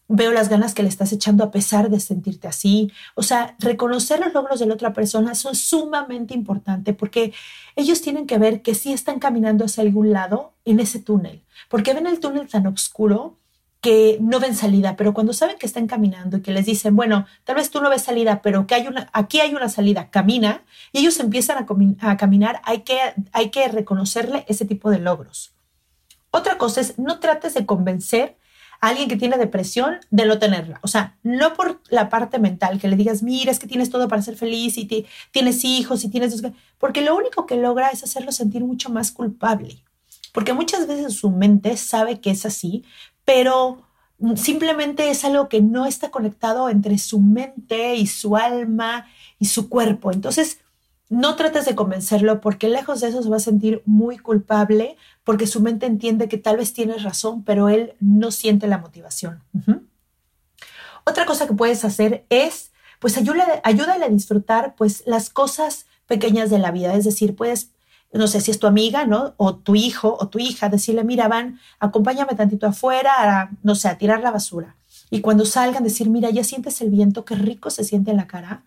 veo 0.08 0.32
las 0.32 0.48
ganas 0.48 0.74
que 0.74 0.82
le 0.82 0.88
estás 0.88 1.12
echando 1.12 1.44
a 1.44 1.52
pesar 1.52 1.90
de 1.90 2.00
sentirte 2.00 2.48
así. 2.48 2.90
O 3.16 3.22
sea, 3.22 3.58
reconocer 3.60 4.22
los 4.22 4.34
logros 4.34 4.62
de 4.62 4.66
la 4.66 4.76
otra 4.76 4.94
persona 4.94 5.36
son 5.36 5.56
sumamente 5.56 6.34
importante 6.34 6.94
porque 6.94 7.34
ellos 7.76 8.02
tienen 8.02 8.26
que 8.26 8.38
ver 8.38 8.62
que 8.62 8.74
sí 8.74 8.94
están 8.94 9.20
caminando 9.20 9.66
hacia 9.66 9.84
algún 9.84 10.14
lado 10.14 10.54
en 10.64 10.80
ese 10.80 11.00
túnel, 11.00 11.44
porque 11.68 11.94
ven 11.94 12.08
el 12.08 12.22
túnel 12.22 12.48
tan 12.48 12.66
oscuro 12.66 13.36
que 13.84 14.18
no 14.22 14.40
ven 14.40 14.56
salida, 14.56 14.96
pero 14.96 15.14
cuando 15.14 15.34
saben 15.34 15.58
que 15.60 15.66
están 15.66 15.88
caminando 15.88 16.38
y 16.38 16.42
que 16.42 16.54
les 16.54 16.66
dicen, 16.66 16.96
bueno, 16.96 17.26
tal 17.44 17.58
vez 17.58 17.70
tú 17.70 17.82
no 17.82 17.90
ves 17.90 18.02
salida, 18.02 18.42
pero 18.42 18.66
que 18.66 18.76
hay 18.76 18.88
una, 18.88 19.10
aquí 19.12 19.42
hay 19.42 19.54
una 19.54 19.68
salida, 19.68 20.10
camina, 20.10 20.64
y 20.94 21.00
ellos 21.00 21.20
empiezan 21.20 21.58
a, 22.00 22.16
caminar, 22.16 22.62
hay 22.64 22.80
que, 22.84 22.98
hay 23.34 23.50
que 23.50 23.68
reconocerle 23.68 24.46
ese 24.48 24.64
tipo 24.64 24.90
de 24.90 25.00
logros. 25.00 25.54
Otra 26.32 26.58
cosa 26.58 26.80
es, 26.80 26.98
no 26.98 27.20
trates 27.20 27.56
de 27.56 27.66
convencer 27.66 28.38
a 28.80 28.88
alguien 28.88 29.10
que 29.10 29.18
tiene 29.18 29.38
depresión 29.38 29.98
de 30.12 30.28
no 30.28 30.40
tenerla. 30.40 30.80
O 30.82 30.88
sea, 30.88 31.18
no 31.22 31.54
por 31.54 31.82
la 31.90 32.08
parte 32.08 32.40
mental, 32.40 32.80
que 32.80 32.88
le 32.88 32.96
digas, 32.96 33.22
mira, 33.22 33.52
es 33.52 33.60
que 33.60 33.68
tienes 33.68 33.90
todo 33.90 34.08
para 34.08 34.22
ser 34.22 34.38
feliz 34.38 34.78
y 34.78 35.06
tienes 35.32 35.66
hijos 35.66 36.06
y 36.06 36.10
tienes... 36.10 36.42
Porque 36.78 37.02
lo 37.02 37.18
único 37.18 37.46
que 37.46 37.58
logra 37.58 37.90
es 37.90 38.02
hacerlo 38.02 38.32
sentir 38.32 38.64
mucho 38.64 38.90
más 38.90 39.12
culpable. 39.12 39.84
Porque 40.34 40.54
muchas 40.54 40.88
veces 40.88 41.14
su 41.14 41.30
mente 41.30 41.78
sabe 41.78 42.20
que 42.20 42.32
es 42.32 42.46
así, 42.46 42.84
pero 43.26 43.84
simplemente 44.36 45.10
es 45.10 45.26
algo 45.26 45.50
que 45.50 45.62
no 45.62 45.86
está 45.86 46.12
conectado 46.12 46.70
entre 46.70 46.98
su 46.98 47.20
mente 47.20 47.96
y 47.96 48.08
su 48.08 48.38
alma 48.38 49.08
y 49.40 49.46
su 49.46 49.70
cuerpo. 49.70 50.12
Entonces, 50.12 50.60
no 51.10 51.36
trates 51.36 51.66
de 51.66 51.76
convencerlo 51.76 52.42
porque 52.42 52.70
lejos 52.70 53.02
de 53.02 53.10
eso 53.10 53.22
se 53.22 53.30
va 53.30 53.38
a 53.38 53.42
sentir 53.42 53.84
muy 53.86 54.18
culpable 54.18 54.98
porque 55.24 55.48
su 55.48 55.62
mente 55.62 55.86
entiende 55.86 56.28
que 56.28 56.38
tal 56.38 56.58
vez 56.58 56.74
tienes 56.74 57.04
razón, 57.04 57.44
pero 57.44 57.70
él 57.70 57.94
no 58.00 58.32
siente 58.32 58.68
la 58.68 58.78
motivación. 58.78 59.44
Otra 61.06 61.26
cosa 61.26 61.48
que 61.48 61.54
puedes 61.54 61.86
hacer 61.86 62.26
es, 62.30 62.72
pues 63.00 63.18
ayúdale, 63.18 64.06
a 64.06 64.10
disfrutar 64.10 64.76
pues 64.76 65.04
las 65.06 65.30
cosas 65.30 65.86
pequeñas 66.08 66.50
de 66.50 66.60
la 66.60 66.72
vida. 66.72 66.96
Es 66.96 67.06
decir, 67.06 67.36
puedes 67.36 67.73
no 68.14 68.28
sé 68.28 68.42
si 68.42 68.52
es 68.52 68.60
tu 68.60 68.68
amiga, 68.68 69.06
¿no? 69.06 69.34
O 69.38 69.56
tu 69.56 69.76
hijo 69.76 70.18
o 70.20 70.28
tu 70.28 70.40
hija, 70.40 70.70
decirle, 70.70 71.04
mira, 71.04 71.28
van, 71.28 71.60
acompáñame 71.80 72.36
tantito 72.36 72.68
afuera, 72.68 73.12
a, 73.18 73.50
no 73.64 73.76
sé, 73.76 73.88
a 73.88 73.98
tirar 73.98 74.22
la 74.22 74.32
basura. 74.32 74.76
Y 75.10 75.22
cuando 75.22 75.46
salgan, 75.46 75.84
decir, 75.84 76.10
mira, 76.10 76.30
ya 76.30 76.44
sientes 76.44 76.82
el 76.82 76.90
viento, 76.90 77.26
qué 77.26 77.36
rico 77.36 77.70
se 77.70 77.84
siente 77.84 78.12
en 78.12 78.18
la 78.18 78.28
cara. 78.28 78.64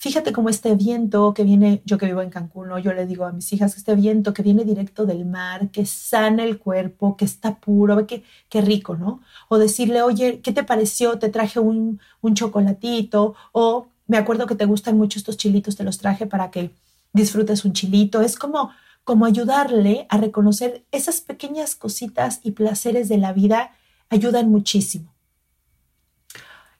Fíjate 0.00 0.32
cómo 0.32 0.48
este 0.48 0.74
viento 0.76 1.34
que 1.34 1.42
viene, 1.42 1.82
yo 1.84 1.98
que 1.98 2.06
vivo 2.06 2.22
en 2.22 2.30
Cancún, 2.30 2.70
yo 2.80 2.92
le 2.92 3.04
digo 3.04 3.24
a 3.24 3.32
mis 3.32 3.52
hijas 3.52 3.74
que 3.74 3.80
este 3.80 3.96
viento 3.96 4.32
que 4.32 4.44
viene 4.44 4.64
directo 4.64 5.06
del 5.06 5.24
mar, 5.24 5.70
que 5.70 5.86
sana 5.86 6.44
el 6.44 6.58
cuerpo, 6.58 7.16
que 7.16 7.24
está 7.24 7.56
puro, 7.56 8.06
qué, 8.06 8.22
qué 8.48 8.60
rico, 8.60 8.96
¿no? 8.96 9.20
O 9.48 9.58
decirle, 9.58 10.02
oye, 10.02 10.40
¿qué 10.40 10.52
te 10.52 10.62
pareció? 10.62 11.18
Te 11.18 11.30
traje 11.30 11.58
un, 11.58 12.00
un 12.20 12.34
chocolatito, 12.34 13.34
o 13.50 13.88
me 14.06 14.18
acuerdo 14.18 14.46
que 14.46 14.54
te 14.54 14.66
gustan 14.66 14.96
mucho 14.96 15.18
estos 15.18 15.36
chilitos, 15.36 15.74
te 15.74 15.82
los 15.84 15.98
traje 15.98 16.26
para 16.26 16.52
que 16.52 16.70
disfrutes 17.12 17.64
un 17.64 17.72
chilito. 17.72 18.20
Es 18.22 18.36
como 18.36 18.70
como 19.08 19.24
ayudarle 19.24 20.06
a 20.10 20.18
reconocer 20.18 20.84
esas 20.92 21.22
pequeñas 21.22 21.74
cositas 21.76 22.40
y 22.42 22.50
placeres 22.50 23.08
de 23.08 23.16
la 23.16 23.32
vida 23.32 23.72
ayudan 24.10 24.50
muchísimo. 24.50 25.14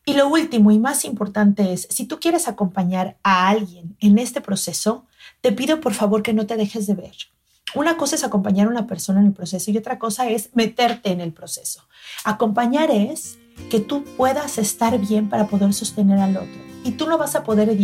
Y 0.04 0.12
lo 0.12 0.28
último 0.28 0.70
y 0.70 0.78
más 0.78 1.06
importante 1.06 1.72
es, 1.72 1.88
si 1.88 2.04
tú 2.04 2.20
quieres 2.20 2.46
acompañar 2.46 3.16
a 3.22 3.48
alguien 3.48 3.96
en 4.00 4.18
este 4.18 4.42
proceso, 4.42 5.06
te 5.40 5.52
pido 5.52 5.80
por 5.80 5.94
favor 5.94 6.22
que 6.22 6.34
no 6.34 6.46
te 6.46 6.58
dejes 6.58 6.86
de 6.86 6.96
ver. 6.96 7.14
Una 7.74 7.96
cosa 7.96 8.16
es 8.16 8.24
acompañar 8.24 8.66
a 8.66 8.72
una 8.72 8.86
persona 8.86 9.20
en 9.20 9.28
el 9.28 9.32
proceso 9.32 9.70
y 9.70 9.78
otra 9.78 9.98
cosa 9.98 10.28
es 10.28 10.50
meterte 10.52 11.10
en 11.12 11.22
el 11.22 11.32
proceso. 11.32 11.88
Acompañar 12.24 12.90
es 12.90 13.38
que 13.70 13.80
tú 13.80 14.04
puedas 14.18 14.58
estar 14.58 14.98
bien 14.98 15.30
para 15.30 15.46
poder 15.46 15.72
sostener 15.72 16.18
al 16.18 16.36
otro 16.36 16.67
y 16.84 16.92
tú 16.92 17.06
no 17.06 17.18
vas 17.18 17.34
a 17.34 17.44
poder 17.44 17.76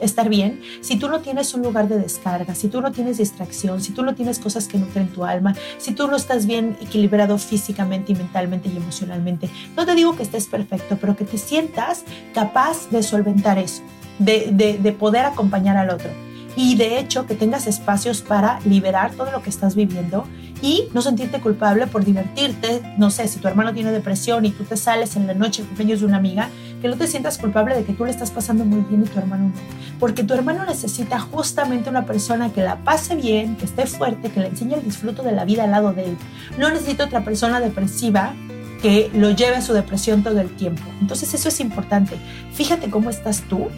estar 0.00 0.28
bien 0.28 0.60
si 0.80 0.96
tú 0.96 1.08
no 1.08 1.20
tienes 1.20 1.54
un 1.54 1.62
lugar 1.62 1.88
de 1.88 1.98
descarga, 1.98 2.54
si 2.54 2.68
tú 2.68 2.80
no 2.80 2.92
tienes 2.92 3.18
distracción, 3.18 3.80
si 3.80 3.92
tú 3.92 4.02
no 4.02 4.14
tienes 4.14 4.38
cosas 4.38 4.66
que 4.66 4.78
nutren 4.78 5.08
tu 5.08 5.24
alma, 5.24 5.54
si 5.78 5.92
tú 5.92 6.06
no 6.06 6.16
estás 6.16 6.46
bien 6.46 6.76
equilibrado 6.80 7.38
físicamente 7.38 8.12
y 8.12 8.14
mentalmente 8.14 8.68
y 8.68 8.76
emocionalmente. 8.76 9.50
No 9.76 9.86
te 9.86 9.94
digo 9.94 10.16
que 10.16 10.22
estés 10.22 10.46
perfecto, 10.46 10.98
pero 11.00 11.16
que 11.16 11.24
te 11.24 11.38
sientas 11.38 12.04
capaz 12.34 12.88
de 12.90 13.02
solventar 13.02 13.58
eso, 13.58 13.82
de 14.18 14.96
poder 14.98 15.24
acompañar 15.24 15.76
al 15.76 15.90
otro 15.90 16.10
y 16.56 16.76
de 16.76 16.98
hecho 16.98 17.26
que 17.26 17.34
tengas 17.34 17.66
espacios 17.66 18.22
para 18.22 18.60
liberar 18.60 19.12
todo 19.14 19.30
lo 19.30 19.42
que 19.42 19.50
estás 19.50 19.74
viviendo 19.74 20.26
y 20.62 20.88
no 20.92 21.00
sentirte 21.00 21.40
culpable 21.40 21.86
por 21.86 22.04
divertirte. 22.04 22.82
No 22.98 23.10
sé, 23.10 23.28
si 23.28 23.38
tu 23.38 23.48
hermano 23.48 23.72
tiene 23.72 23.92
depresión 23.92 24.44
y 24.44 24.50
tú 24.50 24.64
te 24.64 24.76
sales 24.76 25.16
en 25.16 25.26
la 25.26 25.34
noche 25.34 25.62
cumpleaños 25.62 26.00
de 26.00 26.06
una 26.06 26.18
amiga, 26.18 26.50
que 26.80 26.88
no 26.88 26.96
te 26.96 27.06
sientas 27.06 27.38
culpable 27.38 27.74
de 27.74 27.84
que 27.84 27.92
tú 27.92 28.04
le 28.04 28.10
estás 28.10 28.30
pasando 28.30 28.64
muy 28.64 28.80
bien 28.80 29.02
y 29.02 29.06
tu 29.06 29.18
hermano 29.18 29.48
no. 29.48 29.52
Porque 29.98 30.24
tu 30.24 30.34
hermano 30.34 30.64
necesita 30.64 31.20
justamente 31.20 31.90
una 31.90 32.06
persona 32.06 32.52
que 32.52 32.62
la 32.62 32.76
pase 32.76 33.16
bien, 33.16 33.56
que 33.56 33.66
esté 33.66 33.86
fuerte, 33.86 34.30
que 34.30 34.40
le 34.40 34.48
enseñe 34.48 34.74
el 34.74 34.82
disfruto 34.82 35.22
de 35.22 35.32
la 35.32 35.44
vida 35.44 35.64
al 35.64 35.70
lado 35.70 35.92
de 35.92 36.04
él. 36.04 36.16
No 36.58 36.70
necesita 36.70 37.04
otra 37.04 37.24
persona 37.24 37.60
depresiva 37.60 38.34
que 38.80 39.10
lo 39.14 39.30
lleve 39.30 39.56
a 39.56 39.62
su 39.62 39.74
depresión 39.74 40.22
todo 40.22 40.40
el 40.40 40.48
tiempo. 40.56 40.82
Entonces 41.00 41.34
eso 41.34 41.48
es 41.48 41.60
importante. 41.60 42.16
Fíjate 42.54 42.90
cómo 42.90 43.10
estás 43.10 43.42
tú 43.42 43.68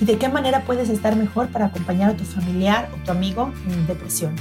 y 0.00 0.04
de 0.04 0.18
qué 0.18 0.28
manera 0.28 0.62
puedes 0.64 0.88
estar 0.88 1.16
mejor 1.16 1.48
para 1.48 1.66
acompañar 1.66 2.10
a 2.10 2.16
tu 2.16 2.24
familiar 2.24 2.88
o 2.92 3.04
tu 3.04 3.10
amigo 3.12 3.52
en 3.68 3.86
depresión. 3.86 4.34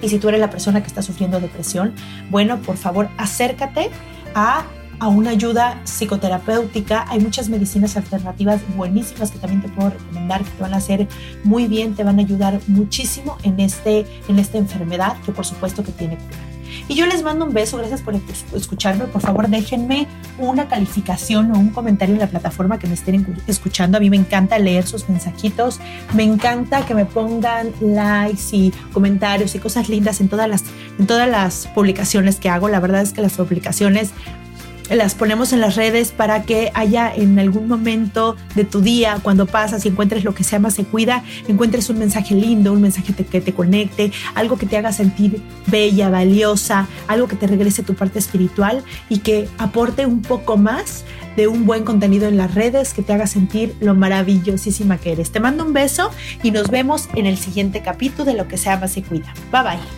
Y 0.00 0.08
si 0.08 0.18
tú 0.18 0.28
eres 0.28 0.40
la 0.40 0.50
persona 0.50 0.80
que 0.80 0.86
está 0.86 1.02
sufriendo 1.02 1.40
depresión, 1.40 1.92
bueno, 2.30 2.58
por 2.58 2.76
favor, 2.76 3.08
acércate 3.16 3.90
a 4.34 4.64
a 5.00 5.08
una 5.08 5.30
ayuda 5.30 5.80
psicoterapéutica. 5.84 7.04
Hay 7.08 7.20
muchas 7.20 7.48
medicinas 7.48 7.96
alternativas 7.96 8.60
buenísimas 8.76 9.30
que 9.30 9.38
también 9.38 9.62
te 9.62 9.68
puedo 9.68 9.90
recomendar, 9.90 10.44
que 10.44 10.50
te 10.50 10.62
van 10.62 10.74
a 10.74 10.78
hacer 10.78 11.08
muy 11.44 11.66
bien, 11.66 11.94
te 11.94 12.04
van 12.04 12.18
a 12.18 12.22
ayudar 12.22 12.60
muchísimo 12.66 13.38
en, 13.42 13.60
este, 13.60 14.06
en 14.28 14.38
esta 14.38 14.58
enfermedad 14.58 15.16
que 15.24 15.32
por 15.32 15.44
supuesto 15.44 15.82
que 15.82 15.92
tiene 15.92 16.16
cura. 16.16 16.48
Y 16.88 16.94
yo 16.94 17.06
les 17.06 17.22
mando 17.22 17.44
un 17.44 17.52
beso, 17.52 17.76
gracias 17.76 18.00
por 18.00 18.14
escucharme. 18.54 19.04
Por 19.04 19.20
favor, 19.20 19.48
déjenme 19.48 20.06
una 20.38 20.68
calificación 20.68 21.50
o 21.52 21.58
un 21.58 21.70
comentario 21.70 22.14
en 22.14 22.20
la 22.20 22.28
plataforma 22.28 22.78
que 22.78 22.86
me 22.86 22.94
estén 22.94 23.26
escuchando. 23.46 23.98
A 23.98 24.00
mí 24.00 24.10
me 24.10 24.16
encanta 24.16 24.58
leer 24.58 24.86
sus 24.86 25.08
mensajitos, 25.08 25.80
me 26.14 26.22
encanta 26.22 26.86
que 26.86 26.94
me 26.94 27.04
pongan 27.04 27.72
likes 27.80 28.42
y 28.52 28.70
comentarios 28.92 29.54
y 29.54 29.58
cosas 29.58 29.88
lindas 29.88 30.20
en 30.20 30.28
todas 30.28 30.48
las, 30.48 30.64
en 30.98 31.06
todas 31.06 31.28
las 31.28 31.66
publicaciones 31.74 32.36
que 32.36 32.48
hago. 32.48 32.68
La 32.68 32.80
verdad 32.80 33.02
es 33.02 33.12
que 33.12 33.20
las 33.20 33.34
publicaciones 33.34 34.12
las 34.90 35.14
ponemos 35.14 35.52
en 35.52 35.60
las 35.60 35.76
redes 35.76 36.12
para 36.12 36.42
que 36.42 36.70
haya 36.74 37.12
en 37.14 37.38
algún 37.38 37.68
momento 37.68 38.36
de 38.54 38.64
tu 38.64 38.80
día, 38.80 39.18
cuando 39.22 39.46
pasas 39.46 39.84
y 39.84 39.88
encuentres 39.88 40.24
lo 40.24 40.34
que 40.34 40.44
se 40.44 40.52
llama 40.52 40.70
se 40.70 40.84
cuida, 40.84 41.24
encuentres 41.46 41.90
un 41.90 41.98
mensaje 41.98 42.34
lindo, 42.34 42.72
un 42.72 42.82
mensaje 42.82 43.12
que 43.12 43.40
te 43.40 43.52
conecte, 43.52 44.12
algo 44.34 44.56
que 44.56 44.66
te 44.66 44.76
haga 44.76 44.92
sentir 44.92 45.42
bella, 45.66 46.08
valiosa, 46.08 46.86
algo 47.06 47.28
que 47.28 47.36
te 47.36 47.46
regrese 47.46 47.82
tu 47.82 47.94
parte 47.94 48.18
espiritual 48.18 48.82
y 49.08 49.18
que 49.18 49.48
aporte 49.58 50.06
un 50.06 50.22
poco 50.22 50.56
más 50.56 51.04
de 51.36 51.46
un 51.46 51.66
buen 51.66 51.84
contenido 51.84 52.26
en 52.26 52.36
las 52.36 52.54
redes 52.54 52.92
que 52.94 53.02
te 53.02 53.12
haga 53.12 53.26
sentir 53.26 53.76
lo 53.80 53.94
maravillosísima 53.94 54.98
que 54.98 55.12
eres. 55.12 55.30
Te 55.30 55.38
mando 55.38 55.64
un 55.64 55.72
beso 55.72 56.10
y 56.42 56.50
nos 56.50 56.68
vemos 56.68 57.08
en 57.14 57.26
el 57.26 57.36
siguiente 57.36 57.80
capítulo 57.82 58.24
de 58.24 58.34
lo 58.34 58.48
que 58.48 58.56
se 58.56 58.70
llama 58.70 58.88
se 58.88 59.02
cuida. 59.02 59.32
Bye 59.52 59.62
bye. 59.62 59.97